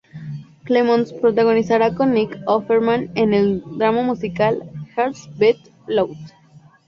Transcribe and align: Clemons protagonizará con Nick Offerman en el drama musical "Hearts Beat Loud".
Clemons 0.63 1.13
protagonizará 1.13 1.93
con 1.93 2.13
Nick 2.13 2.35
Offerman 2.47 3.11
en 3.13 3.35
el 3.35 3.61
drama 3.77 4.01
musical 4.01 4.63
"Hearts 4.97 5.29
Beat 5.37 5.57
Loud". 5.85 6.17